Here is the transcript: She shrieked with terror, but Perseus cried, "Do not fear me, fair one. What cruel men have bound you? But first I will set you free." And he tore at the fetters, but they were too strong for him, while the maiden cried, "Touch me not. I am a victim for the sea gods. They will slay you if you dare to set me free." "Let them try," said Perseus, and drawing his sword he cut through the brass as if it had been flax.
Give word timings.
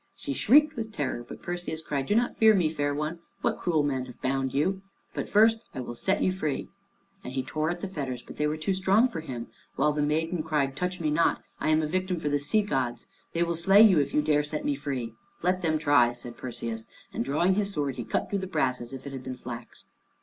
She 0.15 0.33
shrieked 0.33 0.75
with 0.75 0.91
terror, 0.91 1.23
but 1.23 1.43
Perseus 1.43 1.83
cried, 1.83 2.07
"Do 2.07 2.15
not 2.15 2.35
fear 2.35 2.55
me, 2.55 2.69
fair 2.69 2.91
one. 2.91 3.19
What 3.41 3.59
cruel 3.59 3.83
men 3.83 4.05
have 4.05 4.19
bound 4.19 4.51
you? 4.51 4.81
But 5.13 5.29
first 5.29 5.59
I 5.75 5.79
will 5.79 5.93
set 5.93 6.23
you 6.23 6.31
free." 6.31 6.69
And 7.23 7.33
he 7.33 7.43
tore 7.43 7.69
at 7.69 7.81
the 7.81 7.87
fetters, 7.87 8.23
but 8.23 8.37
they 8.37 8.47
were 8.47 8.57
too 8.57 8.73
strong 8.73 9.09
for 9.09 9.19
him, 9.19 9.45
while 9.75 9.91
the 9.93 10.01
maiden 10.01 10.41
cried, 10.41 10.75
"Touch 10.75 10.99
me 10.99 11.11
not. 11.11 11.43
I 11.59 11.69
am 11.69 11.83
a 11.83 11.85
victim 11.87 12.19
for 12.19 12.29
the 12.29 12.39
sea 12.39 12.63
gods. 12.63 13.05
They 13.33 13.43
will 13.43 13.53
slay 13.53 13.83
you 13.83 13.99
if 13.99 14.11
you 14.11 14.23
dare 14.23 14.41
to 14.41 14.49
set 14.49 14.65
me 14.65 14.73
free." 14.73 15.13
"Let 15.43 15.61
them 15.61 15.77
try," 15.77 16.13
said 16.13 16.35
Perseus, 16.35 16.87
and 17.13 17.23
drawing 17.23 17.53
his 17.53 17.71
sword 17.71 17.97
he 17.97 18.03
cut 18.03 18.27
through 18.27 18.39
the 18.39 18.47
brass 18.47 18.81
as 18.81 18.93
if 18.93 19.05
it 19.05 19.13
had 19.13 19.23
been 19.23 19.35
flax. 19.35 19.85